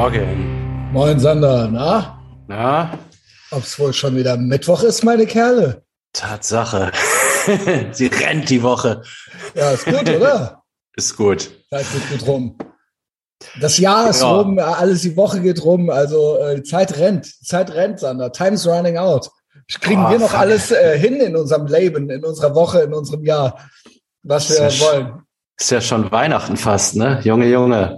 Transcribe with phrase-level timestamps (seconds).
[0.00, 0.92] Morgen.
[0.92, 2.22] Moin Sander, na?
[2.48, 2.98] Na?
[3.50, 5.84] Ob's wohl schon wieder Mittwoch ist, meine Kerle?
[6.12, 6.92] Tatsache.
[7.92, 9.00] Sie rennt die Woche.
[9.54, 10.62] Ja, ist gut, oder?
[10.96, 11.50] Ist gut.
[11.70, 12.58] Zeit geht gut rum.
[13.58, 14.32] Das Jahr ist Ja.
[14.36, 17.24] rum, alles die Woche geht rum, also äh, die Zeit rennt.
[17.46, 18.30] Zeit rennt, Sander.
[18.32, 19.30] Time's running out.
[19.80, 20.40] Kriegen Oh, wir noch fuck.
[20.40, 23.58] alles äh, hin in unserem Leben, in unserer Woche, in unserem Jahr,
[24.22, 25.22] was wir Ist ja wollen.
[25.58, 27.18] Ist ja schon Weihnachten fast, ne?
[27.24, 27.96] Junge, Junge.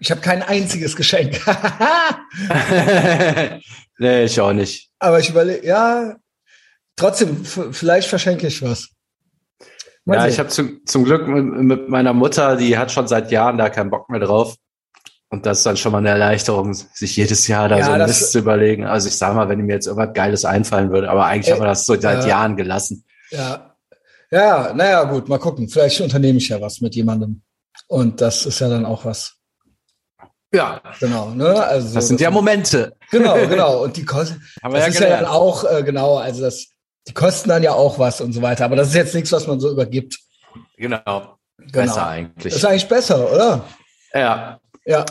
[0.00, 1.40] Ich habe kein einziges Geschenk.
[3.98, 4.90] nee, ich auch nicht.
[4.98, 6.16] Aber ich überlege, ja,
[6.96, 8.88] trotzdem, vielleicht verschenke ich was.
[10.04, 10.30] Mal ja, sehen.
[10.30, 13.70] ich habe zum, zum Glück mit, mit meiner Mutter, die hat schon seit Jahren da
[13.70, 14.56] keinen Bock mehr drauf.
[15.28, 18.06] Und das ist dann schon mal eine Erleichterung, sich jedes Jahr da Ja, so ein
[18.06, 18.84] Mist zu überlegen.
[18.84, 21.62] Also ich sag mal, wenn mir jetzt irgendwas Geiles einfallen würde, aber eigentlich Äh, haben
[21.62, 22.28] wir das so seit ja.
[22.28, 23.04] Jahren gelassen.
[23.30, 23.76] Ja,
[24.30, 25.68] ja, naja, gut, mal gucken.
[25.68, 27.42] Vielleicht unternehme ich ja was mit jemandem.
[27.88, 29.35] Und das ist ja dann auch was.
[30.52, 31.62] Ja, Genau, ne?
[31.62, 32.96] Also das sind ja Momente.
[33.10, 33.82] Genau, genau.
[33.82, 35.28] Und die kosten, das ja ist ja dann gelernt.
[35.28, 36.68] auch, äh, genau, also das,
[37.06, 38.64] die kosten dann ja auch was und so weiter.
[38.64, 40.18] Aber das ist jetzt nichts, was man so übergibt.
[40.76, 41.00] Genau.
[41.58, 41.72] Genau.
[41.72, 42.52] Besser eigentlich.
[42.52, 43.64] Das ist eigentlich besser, oder?
[44.12, 44.60] ja.
[44.84, 45.04] Ja.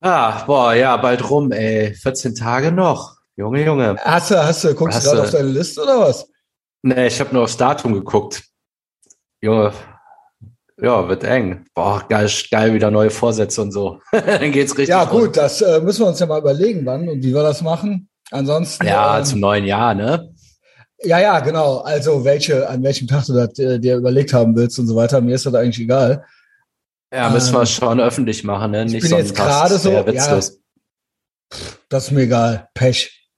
[0.00, 1.94] Ah, boah, ja, bald rum, ey.
[1.94, 3.16] 14 Tage noch.
[3.34, 3.96] Junge, Junge.
[3.98, 6.28] Hast du, hast du, guckst Hast du gerade auf deine Liste oder was?
[6.82, 8.44] Nee, ich habe nur aufs Datum geguckt.
[9.40, 9.72] Junge.
[10.78, 11.64] Ja, wird eng.
[11.74, 14.00] Boah, geil, geil, wieder neue Vorsätze und so.
[14.12, 14.88] Dann geht's richtig.
[14.88, 17.62] Ja, gut, das äh, müssen wir uns ja mal überlegen, wann und wie wir das
[17.62, 18.08] machen.
[18.30, 18.86] Ansonsten.
[18.86, 20.32] Ja, ähm, zum neuen Jahr, ne?
[21.02, 21.78] Ja, ja, genau.
[21.78, 25.20] Also welche, an welchem Tag du das äh, dir überlegt haben willst und so weiter,
[25.20, 26.24] mir ist das eigentlich egal.
[27.12, 28.84] Ja, müssen wir Ähm, schon öffentlich machen, ne?
[28.84, 30.58] ich Nicht bin so jetzt gerade so- Ja, witzlos.
[31.88, 32.68] Das ist mir egal.
[32.74, 33.30] Pech.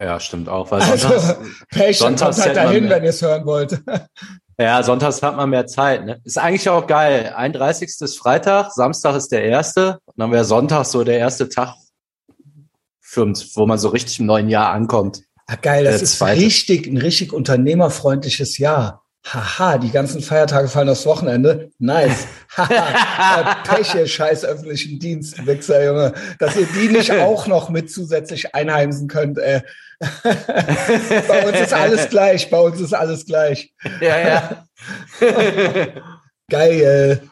[0.00, 0.70] Ja, stimmt auch.
[0.70, 1.36] Weil Also, sonntags,
[1.70, 3.82] Pech, Sonntags kommt halt dahin, wenn ihr es hören wollt.
[4.58, 6.20] Ja, sonntags hat man mehr Zeit, ne?
[6.24, 7.34] Ist eigentlich auch geil.
[7.36, 8.00] 31.
[8.00, 9.98] ist Freitag, Samstag ist der erste.
[10.06, 11.74] Und dann wäre Sonntag so der erste Tag,
[13.00, 15.22] für uns, wo man so richtig im neuen Jahr ankommt.
[15.46, 19.05] Ah, geil, das ist richtig, ein richtig unternehmerfreundliches Jahr.
[19.32, 21.70] Haha, die ganzen Feiertage fallen aufs Wochenende.
[21.78, 22.28] Nice.
[22.56, 26.12] Haha, Pech, ihr scheiß öffentlichen Dienst, Wichser, Junge.
[26.38, 29.62] Dass ihr die nicht auch noch mit zusätzlich einheimsen könnt, ey.
[29.98, 33.74] bei uns ist alles gleich, bei uns ist alles gleich.
[34.00, 34.66] Ja, ja.
[36.48, 37.22] Geil.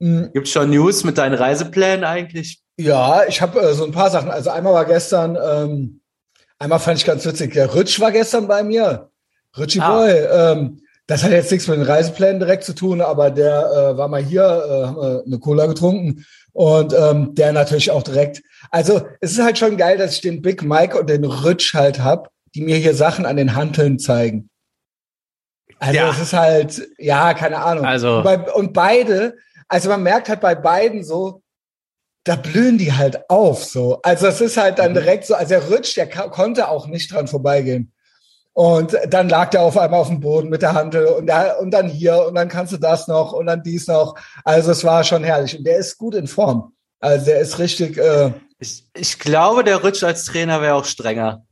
[0.00, 2.62] Hm, Gibt's schon News mit deinen Reiseplänen eigentlich?
[2.78, 4.30] Ja, ich habe äh, so ein paar Sachen.
[4.30, 6.00] Also einmal war gestern, ähm,
[6.58, 9.10] einmal fand ich ganz witzig, der Rutsch war gestern bei mir.
[9.58, 9.96] Rutschi Ah.
[9.98, 10.10] Boy.
[10.12, 14.08] Ähm, das hat jetzt nichts mit den Reiseplänen direkt zu tun, aber der äh, war
[14.08, 18.42] mal hier, äh, haben wir eine Cola getrunken und ähm, der natürlich auch direkt.
[18.70, 22.02] Also es ist halt schon geil, dass ich den Big Mike und den Rutsch halt
[22.04, 24.50] hab, die mir hier Sachen an den Hanteln zeigen.
[25.78, 26.10] Also Ja.
[26.10, 27.86] es ist halt, ja, keine Ahnung.
[27.86, 29.36] Also- und, bei, und beide,
[29.68, 31.42] also man merkt halt bei beiden so,
[32.24, 34.00] da blühen die halt auf so.
[34.02, 34.96] Also es ist halt dann Mhm.
[34.96, 37.92] direkt so, also der Rutsch, der konnte auch nicht dran vorbeigehen.
[38.58, 41.70] Und dann lag der auf einmal auf dem Boden mit der Handel und, da, und
[41.70, 44.16] dann hier und dann kannst du das noch und dann dies noch.
[44.42, 45.56] Also es war schon herrlich.
[45.56, 46.72] Und der ist gut in Form.
[46.98, 51.44] Also der ist richtig, äh, Ich, ich glaube, der Rutsch als Trainer wäre auch strenger.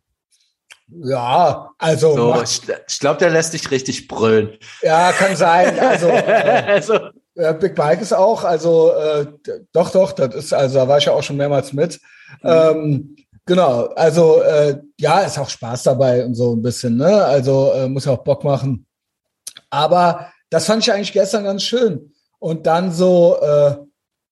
[0.88, 4.58] ja, also So, macht, ich, ich glaube, der lässt dich richtig brüllen.
[4.82, 5.78] ja, kann sein.
[5.78, 6.98] Also äh, also,
[7.36, 9.26] Ja, Big Mike ist auch, also äh,
[9.72, 12.00] doch, doch, das ist, also da war ich ja auch schon mehrmals mit.
[12.42, 13.14] Ähm,
[13.46, 17.24] genau, also äh, ja, ist auch Spaß dabei und so ein bisschen, ne?
[17.24, 18.86] Also äh, muss ja auch Bock machen.
[19.70, 22.12] Aber das fand ich eigentlich gestern ganz schön.
[22.38, 23.76] Und dann so äh,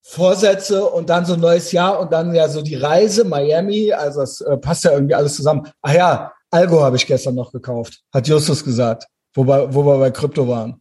[0.03, 4.41] Vorsätze und dann so neues Jahr und dann ja so die Reise Miami, also das
[4.43, 5.67] äh, passt ja irgendwie alles zusammen.
[5.81, 9.99] Ach ja, Algo habe ich gestern noch gekauft, hat Justus gesagt, wo, wir- wo wir
[9.99, 10.81] bei Krypto waren.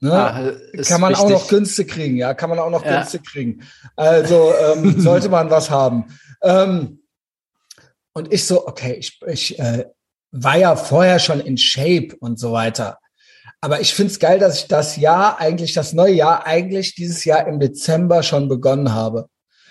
[0.00, 0.12] Ne?
[0.12, 1.36] ah, ist kann man auch wichtig.
[1.42, 2.98] noch günstig kriegen, ja, kann man auch noch Ja.
[2.98, 3.62] günstig kriegen.
[3.96, 6.04] Also ähm, sollte man was haben.
[6.40, 6.97] Ähm,
[8.18, 9.86] und ich so, okay, ich, ich äh,
[10.32, 12.98] war ja vorher schon in Shape und so weiter.
[13.60, 17.46] Aber ich find's geil, dass ich das Jahr eigentlich, das neue Jahr eigentlich dieses Jahr
[17.46, 19.28] im Dezember schon begonnen habe.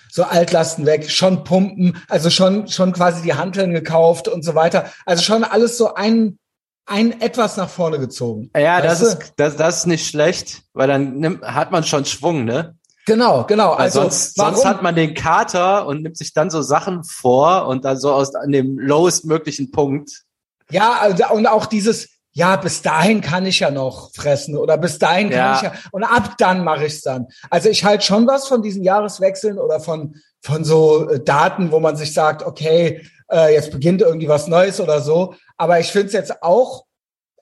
[0.09, 4.91] So Altlasten weg, schon pumpen, also schon, schon quasi die Hanteln gekauft und so weiter.
[5.05, 6.39] Also schon alles so ein,
[6.85, 8.49] ein etwas nach vorne gezogen.
[8.55, 9.07] Ja, das du?
[9.07, 12.76] ist, das, das ist nicht schlecht, weil dann nimmt, hat man schon Schwung, ne?
[13.07, 13.71] Genau, genau.
[13.71, 14.53] Also sonst, warum?
[14.55, 18.11] sonst hat man den Kater und nimmt sich dann so Sachen vor und dann so
[18.11, 20.23] aus an dem lowest möglichen Punkt.
[20.69, 24.99] Ja, also, und auch dieses, ja, bis dahin kann ich ja noch fressen oder bis
[24.99, 25.55] dahin kann Ja.
[25.55, 27.27] ich ja und ab dann mache ich's dann.
[27.49, 31.79] Also ich halte schon was von diesen Jahreswechseln oder von von so äh, Daten, wo
[31.79, 35.33] man sich sagt, okay, äh, jetzt beginnt irgendwie was Neues oder so.
[35.55, 36.85] Aber ich finde es jetzt auch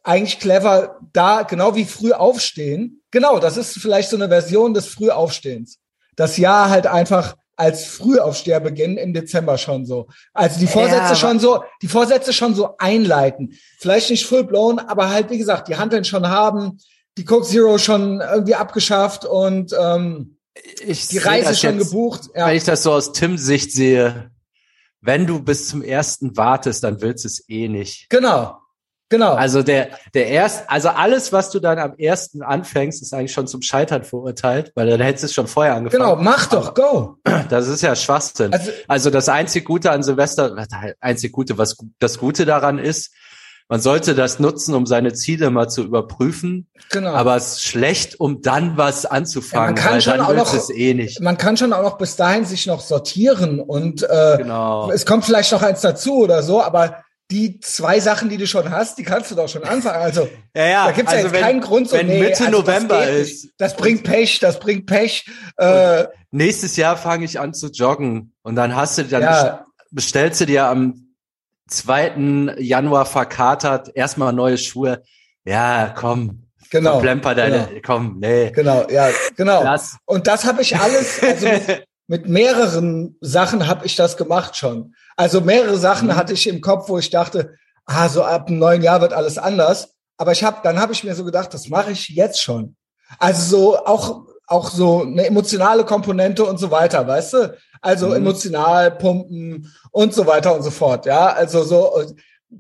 [0.04, 3.02] eigentlich clever, da genau wie früh aufstehen.
[3.16, 5.78] Genau, das ist vielleicht so eine Version des Frühaufstehens.
[6.18, 10.08] Das Jahr halt einfach als Frühaufsteherbeginn im Dezember schon so.
[10.34, 13.58] Also die Vorsätze ja, schon so, die Vorsätze schon so einleiten.
[13.80, 16.78] Vielleicht nicht full blown, aber halt wie gesagt, die Handeln schon haben,
[17.18, 20.36] die Coke Zero schon irgendwie abgeschafft und ähm,
[20.86, 22.24] ich die Reise schon jetzt, gebucht.
[22.36, 22.48] Ja.
[22.48, 24.30] Wenn ich das so aus Tims Sicht sehe,
[25.00, 28.10] wenn du bis zum ersten wartest, dann willst du es eh nicht.
[28.10, 28.58] Genau.
[29.10, 29.34] Genau.
[29.34, 33.48] Also der, der erst, also alles, was du dann am ersten anfängst, ist eigentlich schon
[33.48, 36.04] zum Scheitern verurteilt, weil dann hättest du es schon vorher angefangen.
[36.04, 37.18] Genau, mach doch, go.
[37.50, 38.52] Das ist ja Schwachsinn.
[38.54, 40.66] Also, also das einzig Gute an Silvester,
[41.00, 43.12] einzig Gute, was das Gute daran ist,
[43.68, 46.68] man sollte das nutzen, um seine Ziele mal zu überprüfen.
[46.92, 47.14] Genau.
[47.14, 50.70] Aber es ist schlecht, um dann was anzufangen, ja, man kann schon auch noch, es
[50.70, 51.20] eh nicht.
[51.20, 54.92] Man kann schon auch noch bis dahin sich noch sortieren und äh, genau.
[54.92, 58.70] es kommt vielleicht noch eins dazu oder so, aber die zwei Sachen, die du schon
[58.70, 60.02] hast, die kannst du doch schon anfangen.
[60.02, 60.86] Also ja, ja.
[60.86, 63.10] da gibt's also ja jetzt wenn, keinen Grund so, wenn nee, Mitte also November das
[63.10, 63.54] ist.
[63.58, 65.26] Das bringt Pech, das bringt Pech.
[65.58, 69.66] Äh, nächstes Jahr fange ich an zu joggen und dann hast du, dann ja.
[69.92, 71.16] bestellst du dir am
[71.68, 72.56] 2.
[72.60, 75.02] Januar verkatert, erstmal neue Schuhe.
[75.46, 76.44] Ja, komm.
[76.70, 76.94] Genau.
[76.94, 77.82] Verplemper deine, genau.
[77.84, 78.52] komm, nee.
[78.52, 79.64] Genau, ja, genau.
[79.64, 79.98] Das.
[80.06, 84.94] Und das habe ich alles, also mit, mit mehreren Sachen habe ich das gemacht schon.
[85.16, 86.16] Also mehrere Sachen mhm.
[86.16, 89.38] hatte ich im Kopf, wo ich dachte, ah, so ab dem neuen Jahr wird alles
[89.38, 89.96] anders.
[90.18, 92.76] Aber ich habe, dann habe ich mir so gedacht, das mache ich jetzt schon.
[93.20, 97.58] Also so auch auch so eine emotionale Komponente und so weiter, weißt du?
[97.82, 98.16] Also mhm.
[98.16, 101.06] emotional pumpen und so weiter und so fort.
[101.06, 102.04] Ja, also so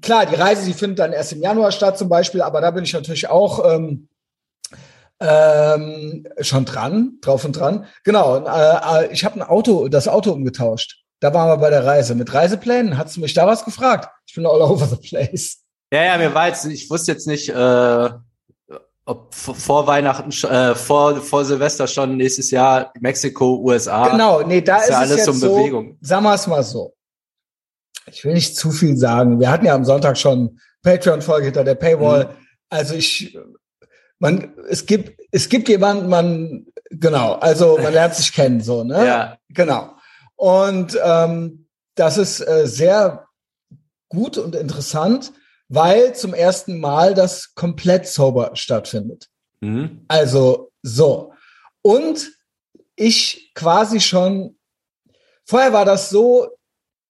[0.01, 2.83] klar, die Reise, die findet dann erst im Januar statt zum Beispiel, aber da bin
[2.83, 4.07] ich natürlich auch ähm,
[5.19, 7.85] ähm, schon dran, drauf und dran.
[8.03, 11.04] Genau, äh, ich habe ein Auto, das Auto umgetauscht.
[11.19, 12.15] Da waren wir bei der Reise.
[12.15, 14.09] Mit Reiseplänen, hast du mich da was gefragt?
[14.27, 15.61] Ich bin all over the place.
[15.91, 18.09] Ja, ja, mir war jetzt, ich wusste jetzt nicht, äh,
[19.05, 24.09] ob vor Weihnachten, äh, vor, vor Silvester schon nächstes Jahr Mexiko, USA.
[24.09, 25.97] Genau, nee, da ist, ja alles es jetzt so, Bewegung.
[26.01, 26.95] Sagen wir es mal so.
[28.11, 29.39] Ich will nicht zu viel sagen.
[29.39, 32.25] Wir hatten ja am Sonntag schon Patreon-Folge hinter der Paywall.
[32.25, 32.29] Mhm.
[32.69, 33.37] Also ich,
[34.19, 39.05] man, es gibt, es gibt jemanden, man, genau, also man lernt sich kennen, so, ne?
[39.05, 39.37] Ja.
[39.49, 39.94] Genau.
[40.35, 43.27] Und ähm, das ist äh, sehr
[44.09, 45.31] gut und interessant,
[45.67, 49.29] weil zum ersten Mal das komplett sober stattfindet.
[49.61, 50.05] Mhm.
[50.07, 51.33] Also so.
[51.81, 52.31] Und
[52.95, 54.57] ich quasi schon,
[55.45, 56.49] vorher war das so,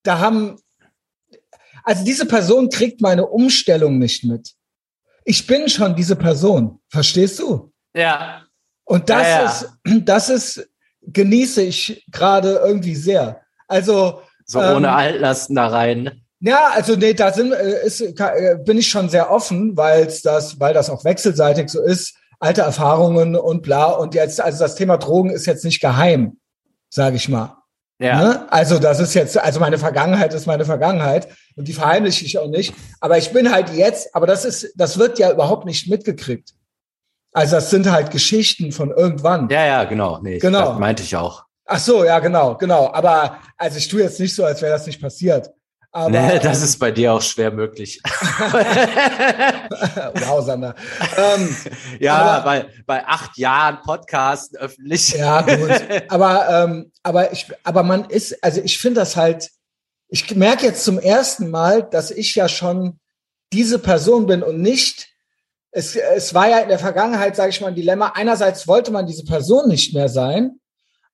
[0.03, 0.59] da haben,
[1.83, 4.53] also diese Person kriegt meine Umstellung nicht mit.
[5.25, 7.73] Ich bin schon diese Person, verstehst du?
[7.93, 8.45] Ja.
[8.83, 9.45] Und das ja, ja.
[9.49, 9.69] ist,
[10.05, 10.69] das ist
[11.07, 13.41] genieße ich gerade irgendwie sehr.
[13.67, 16.21] Also so ohne ähm, Altlasten da rein.
[16.39, 20.59] Ja, also nee, da sind, äh, ist, äh, bin ich schon sehr offen, weil das,
[20.59, 23.91] weil das auch wechselseitig so ist, alte Erfahrungen und bla.
[23.91, 26.37] Und jetzt, also das Thema Drogen ist jetzt nicht geheim,
[26.89, 27.57] sage ich mal.
[27.99, 28.21] Ja.
[28.21, 28.51] Ne?
[28.51, 32.49] Also das ist jetzt, also meine Vergangenheit ist meine Vergangenheit und die verheimliche ich auch
[32.49, 32.73] nicht.
[32.99, 36.53] Aber ich bin halt jetzt, aber das ist, das wird ja überhaupt nicht mitgekriegt.
[37.35, 39.49] Also das sind halt Geschichten von irgendwann.
[39.49, 40.19] Ja, ja, genau.
[40.21, 40.69] Nee, genau.
[40.69, 41.43] Das meinte ich auch.
[41.65, 42.93] Ach so, ja, genau, genau.
[42.93, 45.49] Aber also ich tue jetzt nicht so, als wäre das nicht passiert.
[45.91, 48.01] Aber, nee, das ist bei dir auch schwer möglich.
[50.13, 50.75] wow, Sander.
[51.17, 51.53] Ähm,
[51.99, 55.09] ja, aber, bei, bei acht Jahren Podcast öffentlich.
[55.09, 55.71] Ja, gut.
[56.07, 59.49] Aber, ähm, aber, ich, aber man ist, also ich finde das halt,
[60.07, 63.01] ich merke jetzt zum ersten Mal, dass ich ja schon
[63.51, 65.14] diese Person bin und nicht
[65.75, 68.13] es, es war ja in der Vergangenheit, sage ich mal, ein Dilemma.
[68.15, 70.61] Einerseits wollte man diese Person nicht mehr sein.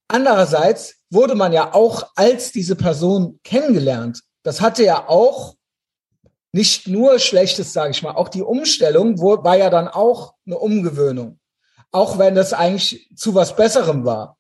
[0.07, 4.21] Andererseits wurde man ja auch als diese Person kennengelernt.
[4.43, 5.55] Das hatte ja auch
[6.51, 8.11] nicht nur Schlechtes, sage ich mal.
[8.11, 11.39] Auch die Umstellung wo, war ja dann auch eine Umgewöhnung.
[11.91, 14.37] Auch wenn das eigentlich zu was Besserem war.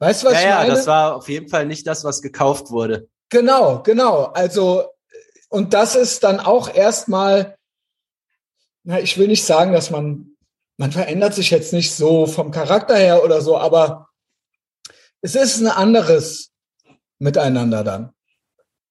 [0.00, 0.68] Weißt du, was ja, ich meine?
[0.70, 3.06] Ja, das war auf jeden Fall nicht das, was gekauft wurde.
[3.28, 4.24] Genau, genau.
[4.24, 4.86] Also,
[5.50, 7.56] und das ist dann auch erstmal
[8.84, 10.36] na, ich will nicht sagen, dass man,
[10.76, 14.08] man verändert sich jetzt nicht so vom Charakter her oder so, aber
[15.20, 16.50] es ist ein anderes
[17.18, 18.12] Miteinander dann.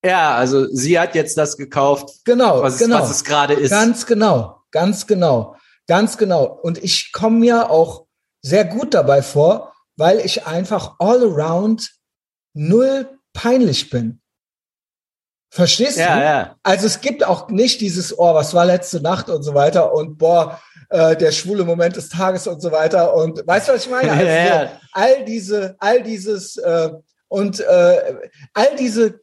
[0.03, 3.01] Ja, also sie hat jetzt das gekauft, genau, was, genau.
[3.01, 3.69] was es gerade ist.
[3.69, 5.57] Ganz genau, ganz genau,
[5.87, 6.45] ganz genau.
[6.45, 8.07] Und ich komme mir auch
[8.41, 11.91] sehr gut dabei vor, weil ich einfach all around
[12.53, 14.20] null peinlich bin.
[15.53, 16.23] Verstehst ja, du?
[16.23, 16.55] Ja.
[16.63, 20.17] Also es gibt auch nicht dieses, oh, was war letzte Nacht und so weiter und
[20.17, 23.13] boah, äh, der schwule Moment des Tages und so weiter.
[23.13, 24.11] Und weißt du, was ich meine?
[24.11, 26.91] Also ja, all diese, all dieses äh,
[27.27, 29.19] und äh, all diese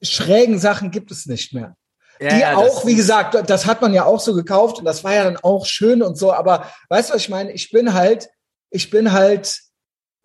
[0.00, 1.74] schrägen Sachen gibt es nicht mehr.
[2.20, 5.02] Ja, die ja, auch, wie gesagt, das hat man ja auch so gekauft und das
[5.02, 6.32] war ja dann auch schön und so.
[6.32, 7.50] Aber weißt du, was ich meine?
[7.50, 8.28] Ich bin halt,
[8.70, 9.60] ich bin halt,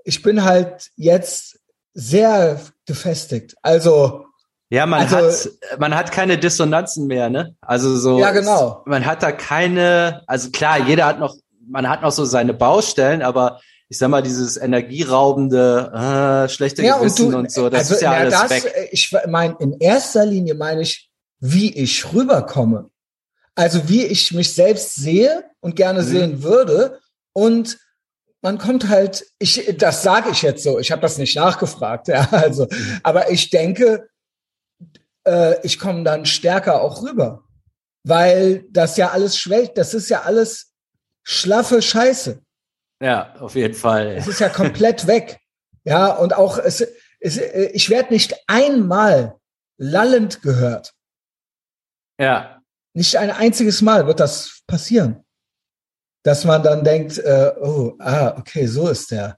[0.03, 1.59] ich bin halt jetzt
[1.93, 3.55] sehr gefestigt.
[3.63, 4.25] Also
[4.73, 7.55] ja, man Also- hat man hat keine Dissonanzen mehr, ne?
[7.61, 8.81] Also so Ja, genau.
[8.85, 11.35] man hat da keine, also klar, jeder hat noch
[11.69, 15.91] man hat noch so seine Baustellen, aber ich sag mal dieses energieraubende,
[16.45, 18.73] äh, schlechte Gewissen und, so, das also, ist ja na, alles das, weg.
[18.75, 22.89] äh, Ich meine, in erster Linie meine ich, wie ich rüberkomme.
[23.55, 26.07] Also wie ich mich selbst sehe und gerne Mhm.
[26.07, 26.99] sehen würde.
[27.33, 27.77] Und
[28.41, 32.27] man kommt halt, ich, das sage ich jetzt so, ich habe das nicht nachgefragt, ja,
[32.31, 32.99] also, Mhm.
[33.03, 34.07] aber ich denke,
[35.25, 37.43] äh, ich komme dann stärker auch rüber.
[38.05, 40.73] Weil das ja alles schwächt, das ist ja alles
[41.23, 42.41] schlaffe Scheiße.
[43.01, 44.07] Ja, auf jeden Fall.
[44.17, 45.39] Es ist ja komplett weg.
[45.85, 46.85] Ja, und auch es,
[47.19, 49.35] es äh, ich werde nicht einmal
[49.77, 50.93] lallend gehört.
[52.19, 52.61] Ja,
[52.93, 55.23] Nicht ein einziges Mal wird das passieren.
[56.23, 59.37] Dass man dann denkt, äh, oh, ah, okay, so ist der.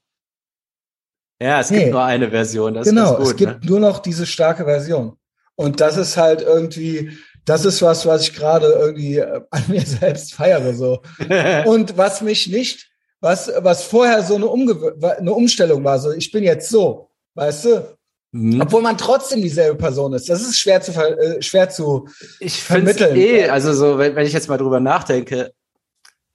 [1.41, 1.79] ja, es Nee.
[1.79, 3.69] gibt nur eine Version, das genau, ist gut, es gibt ne?
[3.69, 5.17] nur noch diese starke Version.
[5.55, 9.81] Und das ist halt irgendwie, das ist was, was ich gerade irgendwie äh, an mir
[9.85, 11.01] selbst feiere so.
[11.65, 12.89] Und was mich nicht,
[13.21, 17.65] was, was vorher so eine, Umge eine Umstellung war, so ich bin jetzt so, weißt
[17.65, 17.97] du?
[18.33, 18.61] Mhm.
[18.61, 20.27] Obwohl man trotzdem dieselbe Person ist.
[20.29, 22.07] Das ist schwer zu, ver- äh, schwer zu,
[22.41, 23.15] Ich finde vermitteln.
[23.15, 25.53] eh, also so, wenn, wenn ich jetzt mal drüber nachdenke,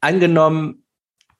[0.00, 0.84] angenommen,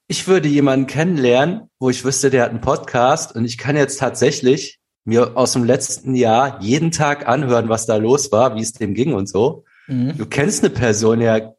[0.07, 3.99] ich würde jemanden kennenlernen, wo ich wüsste, der hat einen Podcast und ich kann jetzt
[3.99, 8.73] tatsächlich mir aus dem letzten Jahr jeden Tag anhören, was da los war, wie es
[8.73, 9.63] dem ging und so.
[9.87, 10.17] Mhm.
[10.17, 11.53] Du kennst eine Person ja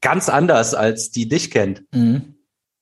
[0.00, 1.82] ganz anders, als die dich kennt.
[1.92, 2.34] Mhm.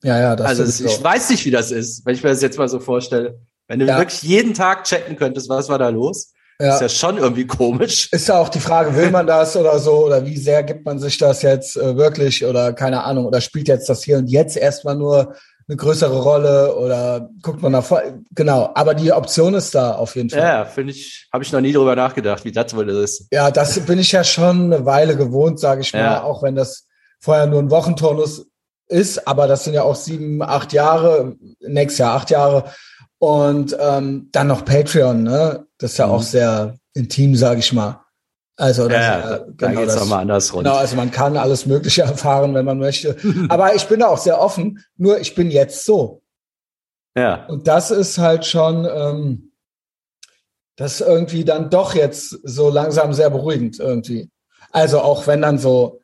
[0.02, 2.58] Ja, ja, das also ich weiß nicht, wie das ist, wenn ich mir das jetzt
[2.58, 3.38] mal so vorstelle.
[3.68, 3.98] Wenn du Ja.
[3.98, 6.74] wirklich jeden Tag checken könntest, was war da los, Ja.
[6.74, 8.12] ist ja schon irgendwie komisch.
[8.12, 10.98] Ist ja auch die Frage, will man das oder so, oder wie sehr gibt man
[10.98, 14.56] sich das jetzt äh, wirklich oder keine Ahnung, oder spielt jetzt das hier und jetzt
[14.58, 15.34] erstmal nur
[15.68, 18.02] eine größere Rolle oder guckt man nach vor,
[18.34, 20.38] genau, aber die Option ist da auf jeden Fall.
[20.40, 23.26] Ja, finde ich, habe ich noch nie drüber nachgedacht, wie das wohl ist.
[23.30, 26.22] Ja, das bin ich ja schon eine Weile gewohnt, sage ich mal, Ja.
[26.22, 26.86] auch wenn das
[27.20, 28.46] vorher nur ein Wochenturnus
[28.88, 32.64] ist, aber das sind ja auch sieben, acht Jahre, nächstes Jahr acht Jahre
[33.18, 35.66] und ähm, dann noch Patreon, ne?
[35.78, 36.12] Das ist ja Mhm.
[36.12, 38.00] auch sehr intim, sage ich mal.
[38.56, 39.22] Also das, Ja, äh,
[39.56, 40.64] da, da geht's das- nochmal anders rund.
[40.64, 43.16] Genau, also man kann alles Mögliche erfahren, wenn man möchte.
[43.48, 44.84] Aber ich bin auch sehr offen.
[44.96, 46.22] Nur ich bin jetzt so.
[47.16, 49.52] Ja, Und das ist halt schon, ähm,
[50.76, 54.30] das ist irgendwie dann doch jetzt so langsam sehr beruhigend irgendwie.
[54.72, 56.00] Also auch wenn dann so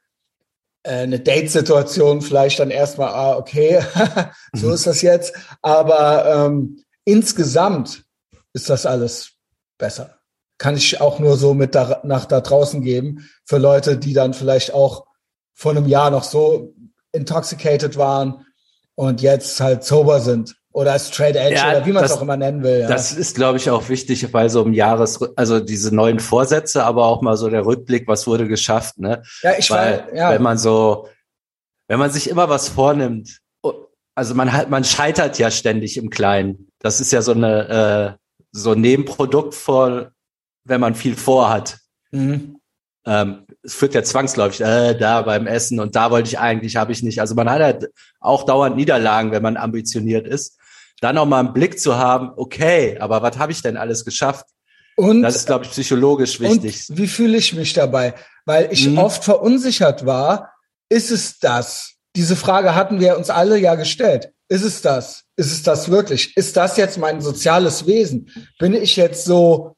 [0.85, 3.81] äh, eine Date-Situation vielleicht dann erstmal, ah, okay,
[4.53, 5.35] so ist das jetzt.
[5.63, 8.05] Aber ähm, insgesamt
[8.53, 9.33] ist das alles
[9.79, 10.20] besser.
[10.61, 14.35] Kann ich auch nur so mit da, nach da draußen geben für Leute, die dann
[14.35, 15.07] vielleicht auch
[15.55, 16.75] vor einem Jahr noch so
[17.13, 18.45] intoxicated waren
[18.95, 20.55] und jetzt halt sober sind.
[20.73, 22.81] Oder straight edge Ja, oder wie man es auch immer nennen will.
[22.81, 22.89] Ja.
[22.89, 27.07] das ist, glaube ich, auch wichtig bei so einem Jahres, also diese neuen Vorsätze, aber
[27.07, 29.23] auch mal so der Rückblick, was wurde geschafft, ne?
[29.43, 31.09] ja, ich Weil, war, ja, wenn man so,
[31.89, 33.41] wenn man sich immer was vornimmt,
[34.15, 36.71] also man hat, man scheitert ja ständig im Kleinen.
[36.81, 40.13] Das ist ja so eine, äh, so ein Nebenprodukt vor,
[40.65, 41.79] wenn man viel vorhat.
[42.11, 42.57] mhm.
[43.07, 46.93] ähm, es führt ja zwangsläufig, äh, da beim Essen und da wollte ich eigentlich, habe
[46.93, 47.21] ich nicht.
[47.21, 47.91] Also man hat halt
[48.21, 50.57] auch dauernd Niederlagen, wenn man ambitioniert ist.
[51.01, 54.47] Dann auch mal einen Blick zu haben, okay, aber was habe ich denn alles geschafft?
[54.97, 56.89] und, Das ist, glaube ich, psychologisch wichtig.
[56.91, 58.15] und wie fühle ich mich dabei?
[58.45, 58.99] Weil ich Mhm.
[58.99, 60.53] oft verunsichert war,
[60.91, 61.95] ist es das?
[62.17, 64.33] Diese Frage hatten wir uns alle ja gestellt.
[64.49, 65.25] Ist es das?
[65.37, 66.37] Ist es das wirklich?
[66.37, 68.29] Ist das jetzt mein soziales Wesen?
[68.59, 69.77] Bin ich jetzt so,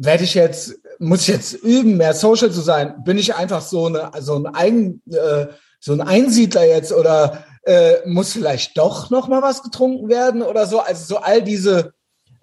[0.00, 3.02] werde ich jetzt, muss ich jetzt üben, mehr social zu sein?
[3.04, 5.48] Bin ich einfach so eine, so ein Eigen, äh,
[5.80, 10.66] so ein Einsiedler jetzt oder äh, muss vielleicht doch noch mal was getrunken werden oder
[10.66, 10.78] so?
[10.78, 11.94] Also so all diese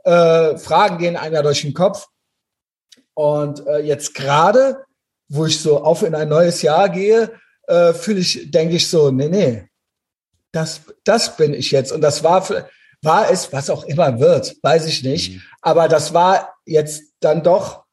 [0.04, 2.08] äh, Fragen gehen einem ja durch den Kopf.
[3.14, 4.84] Und äh, jetzt gerade,
[5.30, 7.32] wo ich so auf in ein neues Jahr gehe,
[7.68, 9.70] äh, fühle ich, denke ich so, nee, nee,
[10.52, 11.94] das, das bin ich jetzt.
[11.94, 12.46] Und das war,
[13.02, 15.36] war es, was auch immer wird, weiß ich nicht.
[15.36, 15.42] Mhm.
[15.62, 17.84] Aber das war jetzt dann doch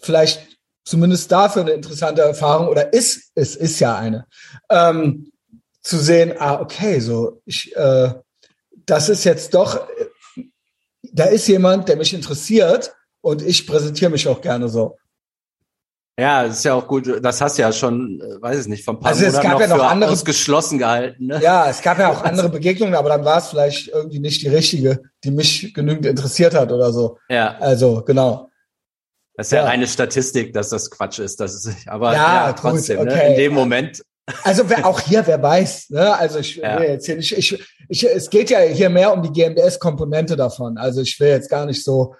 [0.00, 0.46] vielleicht
[0.84, 4.26] zumindest dafür eine interessante Erfahrung oder ist, es ist ja eine,
[4.70, 5.30] ähm,
[5.82, 8.14] zu sehen, ah, okay, so, ich, äh,
[8.86, 9.86] das ist jetzt doch,
[11.12, 14.96] da ist jemand, der mich interessiert und ich präsentiere mich auch gerne so.
[16.18, 17.08] Ja, das ist ja auch gut.
[17.22, 19.48] Das hast du ja schon, äh, weiß ich nicht, von ein paar Also es Monaten
[19.50, 21.26] gab noch ja noch andere- ausgeschlossen gehalten.
[21.26, 21.40] Ne?
[21.40, 24.48] Ja, es gab ja auch andere Begegnungen, aber dann war es vielleicht irgendwie nicht die
[24.48, 27.18] richtige, die mich genügend interessiert hat oder so.
[27.28, 28.47] ja, Also, genau.
[29.38, 29.64] Das ist ja, Ja.
[29.66, 31.38] reine Statistik, dass das Quatsch ist.
[31.38, 33.12] Das ist aber Ja, ja, gut, trotzdem, ne?
[33.12, 33.30] okay.
[33.30, 34.02] in dem Moment.
[34.42, 36.14] Also wer, auch hier, wer weiß, ne?
[36.18, 36.80] Also ich Ja.
[36.80, 40.76] will jetzt hier nicht, ich, ich, es geht ja hier mehr um die GMDS-Komponente davon.
[40.76, 42.16] Also ich will jetzt gar nicht so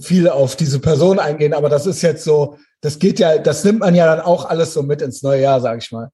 [0.00, 3.78] viel auf diese Person eingehen, aber das ist jetzt so, das geht ja, das nimmt
[3.78, 6.10] man ja dann auch alles so mit ins neue Jahr, sag ich mal.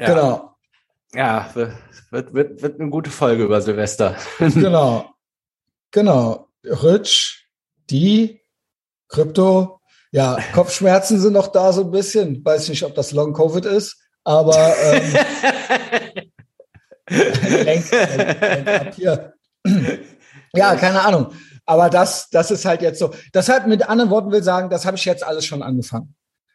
[0.00, 0.06] Ja.
[0.06, 0.56] Genau.
[1.14, 4.16] Ja, wird, wird, wird eine gute Folge über Silvester.
[4.38, 5.10] genau.
[5.90, 6.48] Genau.
[6.64, 7.46] Rich,
[7.90, 8.40] die,
[9.08, 9.80] Krypto,
[10.12, 12.44] ja, Kopfschmerzen sind noch da so ein bisschen.
[12.44, 15.14] Weiß nicht, ob das Long Covid ist, aber ähm,
[17.64, 19.32] lenk, lenk, lenk
[20.54, 21.32] ja, keine Ahnung.
[21.64, 23.12] Aber das, das ist halt jetzt so.
[23.34, 26.14] Deshalb mit anderen Worten will sagen, das habe ich jetzt alles schon angefangen.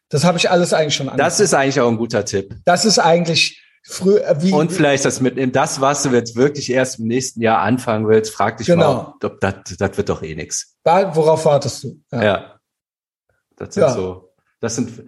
[0.10, 1.30] Das habe ich alles eigentlich schon angefangen.
[1.30, 2.56] Das ist eigentlich auch ein guter Tipp.
[2.66, 4.18] Das ist eigentlich früh.
[4.18, 5.52] Äh, wie, Und vielleicht das mitnehmen.
[5.52, 8.94] Das, was du jetzt wirklich erst im nächsten Jahr anfangen willst, frag dich genau.
[8.94, 10.76] mal, ob, das, das wird doch eh nix.
[10.84, 12.00] Worauf wartest du?
[12.12, 12.24] Ja.
[12.24, 12.60] ja.
[13.56, 13.94] Das sind ja.
[13.94, 15.04] so, das sind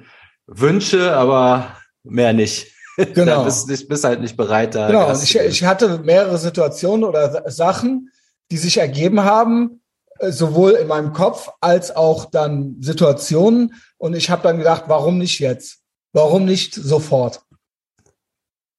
[0.45, 2.71] Wünsche, aber mehr nicht.
[2.95, 3.37] Genau.
[3.37, 4.85] da bist, bist, bist halt nicht bereit da.
[4.85, 5.11] Genau.
[5.11, 8.11] Ich, ich hatte mehrere Situationen oder Sachen,
[8.51, 9.81] die sich ergeben haben,
[10.19, 13.73] äh, sowohl in meinem Kopf als auch dann Situationen.
[13.97, 15.79] Und ich habe dann gedacht, warum nicht jetzt?
[16.11, 17.41] Warum nicht sofort?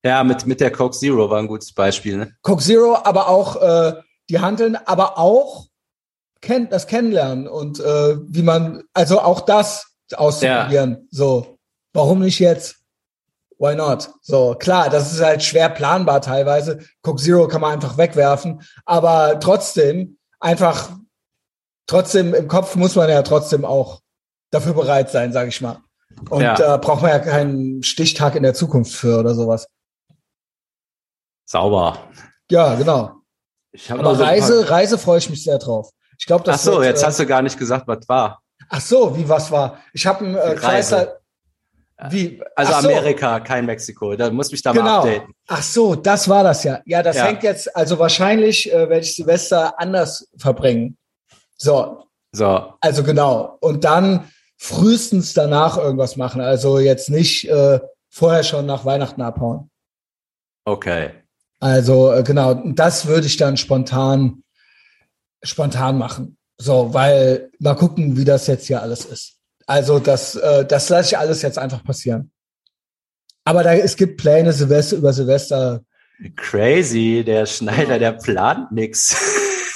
[0.05, 2.19] Ja, mit, mit der Coke Zero war ein gutes Beispiel.
[2.19, 2.33] Ne?
[2.43, 3.95] Coke Zero, aber auch äh,
[4.29, 5.67] die Handeln, aber auch
[6.43, 10.91] kennt das Kennenlernen und äh, wie man, also auch das auszuprobieren.
[10.91, 10.99] Ja.
[11.11, 11.59] So,
[11.95, 12.77] warum nicht jetzt?
[13.59, 14.11] Why not?
[14.21, 16.81] So, klar, das ist halt schwer planbar teilweise.
[17.01, 20.91] Coke Zero kann man einfach wegwerfen, aber trotzdem einfach,
[21.87, 24.01] trotzdem im Kopf muss man ja trotzdem auch
[24.51, 25.79] dafür bereit sein, sage ich mal.
[26.29, 26.55] Und ja.
[26.57, 29.67] da braucht man ja keinen Stichtag in der Zukunft für oder sowas.
[31.45, 31.99] Sauber.
[32.51, 33.13] Ja, genau.
[33.89, 35.91] Aber Reise, Reise freue ich mich sehr drauf.
[36.19, 36.61] Ich glaube, das.
[36.61, 38.41] Ach so, wird, jetzt äh, hast du gar nicht gesagt, was war.
[38.69, 39.79] Ach so, wie was war?
[39.93, 41.21] Ich habe einen äh, Chrysler.
[42.11, 42.43] Wie?
[42.57, 42.89] Also so.
[42.89, 44.17] Amerika, kein Mexiko.
[44.17, 44.85] Da muss mich da genau.
[44.85, 45.35] mal updaten.
[45.49, 46.81] Ach so, das war das ja.
[46.87, 47.27] Ja, das ja.
[47.27, 47.75] hängt jetzt.
[47.75, 50.97] Also wahrscheinlich äh, werde ich Silvester anders verbringen.
[51.57, 52.07] So.
[52.33, 52.75] So.
[52.81, 53.59] Also genau.
[53.61, 56.41] Und dann frühestens danach irgendwas machen.
[56.41, 57.81] Also jetzt nicht äh,
[58.11, 59.71] vorher schon nach Weihnachten abhauen.
[60.65, 61.11] Okay.
[61.65, 64.43] Also äh, genau, das würde ich dann spontan
[65.43, 66.37] spontan machen.
[66.59, 69.39] So, weil mal gucken, wie das jetzt hier alles ist.
[69.67, 72.31] Also das, äh, das lasse ich alles jetzt einfach passieren.
[73.45, 75.81] Aber da, es gibt Pläne Silvester über Silvester.
[76.37, 79.17] Crazy, der Schneider, der plant nix.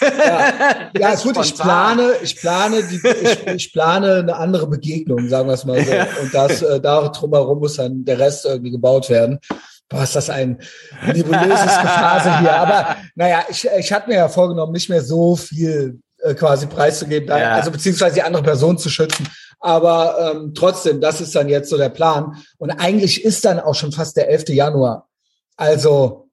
[0.03, 5.27] Ja, ja ist gut, ich plane, ich plane, die, ich, ich, plane eine andere Begegnung,
[5.29, 5.91] sagen wir es mal so.
[5.91, 6.07] Ja.
[6.21, 9.41] Und das, äh, da drumherum muss dann der Rest irgendwie gebaut werden.
[9.89, 10.61] Boah, ist das ein
[11.07, 12.55] nebulöses Gefase hier.
[12.55, 17.29] Aber naja, ich, ich hatte mir ja vorgenommen, nicht mehr so viel äh, quasi preiszugeben,
[17.29, 17.55] ja.
[17.55, 19.29] also beziehungsweise die andere Person zu schützen.
[19.61, 22.37] Aber ähm, trotzdem, das ist dann jetzt so der Plan.
[22.59, 24.51] Und eigentlich ist dann auch schon fast der 11.
[24.51, 25.09] Januar.
[25.57, 26.29] Also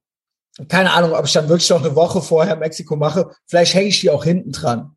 [0.70, 3.32] keine Ahnung, ob ich dann wirklich noch eine Woche vorher Mexiko mache.
[3.46, 4.96] Vielleicht hänge ich die auch hinten dran.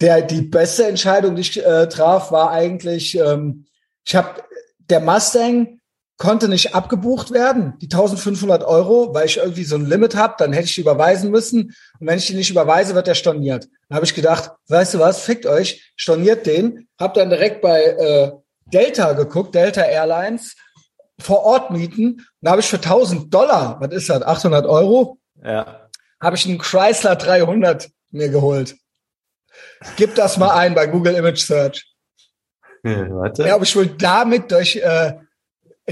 [0.00, 3.66] Der, die beste Entscheidung, die ich äh, traf, war eigentlich, ähm,
[4.04, 4.42] ich habe
[4.78, 5.78] der Mustang
[6.22, 10.52] konnte nicht abgebucht werden, die 1500 Euro, weil ich irgendwie so ein Limit habe, dann
[10.52, 11.74] hätte ich die überweisen müssen.
[11.98, 13.66] Und wenn ich die nicht überweise, wird der storniert.
[13.88, 16.86] Dann habe ich gedacht, weißt du was, fickt euch, storniert den.
[16.96, 18.30] Hab dann direkt bei äh,
[18.66, 20.54] Delta geguckt, Delta Airlines,
[21.18, 22.24] vor Ort mieten.
[22.40, 25.18] Dann habe ich für 1000 Dollar, was ist das, 800 Euro?
[25.44, 25.88] Ja.
[26.20, 28.76] Habe ich einen Chrysler 300 mir geholt.
[29.96, 31.84] Gib das mal ein bei Google Image Search.
[32.84, 33.42] Ja, warte.
[33.42, 35.14] Ja, ob ich wohl damit durch äh,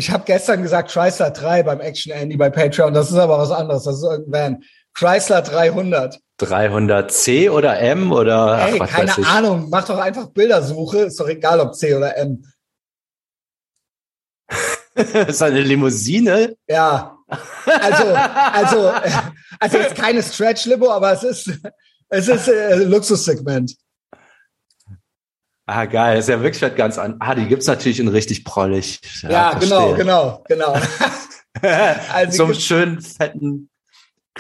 [0.00, 2.94] ich habe gestern gesagt Chrysler 3 beim Action Andy bei Patreon.
[2.94, 3.84] Das ist aber was anderes.
[3.84, 6.18] Das ist irgendwann Chrysler 300.
[6.40, 8.66] 300C oder M oder?
[8.66, 9.68] Ey, ach, keine Ahnung.
[9.68, 11.00] Mach doch einfach Bildersuche.
[11.00, 12.42] Ist doch egal, ob C oder M.
[14.94, 16.56] ist eine Limousine?
[16.66, 17.18] Ja.
[17.66, 18.92] Also, also,
[19.60, 21.60] also jetzt keine Stretch-Limo, aber es ist,
[22.08, 23.76] es ist äh, Luxussegment.
[25.72, 26.16] Ah, geil.
[26.16, 27.16] Das ist ja wirklich ganz an.
[27.20, 29.00] Ah, die gibt's natürlich in richtig prollig.
[29.22, 30.76] Ja, ja genau, genau, genau.
[32.12, 33.70] also so einen schönen, fetten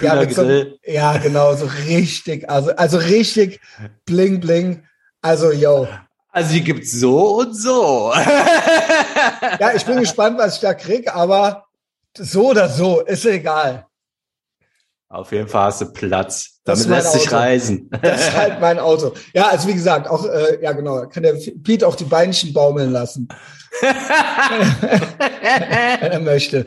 [0.00, 3.60] ja, so, ja, genau, so richtig, also, also richtig
[4.06, 4.84] bling, bling.
[5.22, 5.86] Also, yo.
[6.32, 8.12] Also, die gibt's so und so.
[8.14, 11.66] ja, ich bin gespannt, was ich da krieg, aber
[12.16, 13.86] so oder so, ist egal.
[15.08, 16.59] Auf jeden Fall hast du Platz.
[16.70, 17.90] Damit lässt sich reisen.
[18.02, 19.12] Das ist halt mein Auto.
[19.34, 22.90] Ja, also wie gesagt, auch, äh, ja genau, kann der Pete auch die Beinchen baumeln
[22.92, 23.28] lassen.
[26.00, 26.66] wenn er möchte.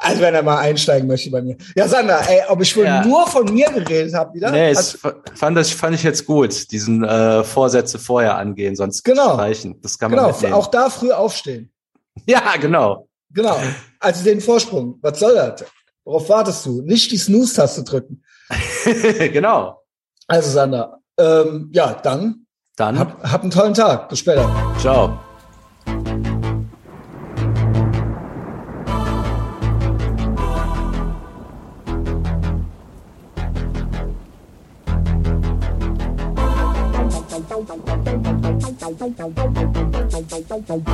[0.00, 1.56] Also wenn er mal einsteigen möchte bei mir.
[1.74, 3.04] Ja, Sandra, ey, ob ich wohl ja.
[3.04, 4.52] nur von mir geredet habe wieder?
[4.52, 4.96] Nee, es
[5.34, 9.34] fand, das, fand ich jetzt gut, diesen äh, Vorsätze vorher angehen, sonst genau.
[9.34, 9.80] streichen.
[9.82, 10.54] Das kann man Genau, mitnehmen.
[10.54, 11.70] auch da früh aufstehen.
[12.26, 13.08] Ja, genau.
[13.30, 13.56] Genau.
[14.00, 14.98] Also den Vorsprung.
[15.02, 15.64] Was soll das?
[16.04, 16.82] Worauf wartest du?
[16.82, 18.22] Nicht die Snooze-Taste drücken.
[19.32, 19.82] genau.
[20.26, 22.46] Also Sander, ähm, ja, dann
[22.78, 22.96] Dann.
[22.96, 24.08] Hab, hab einen tollen Tag.
[24.08, 24.48] Bis später.
[24.78, 25.18] Ciao.
[39.90, 40.92] Thank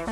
[0.00, 0.05] you.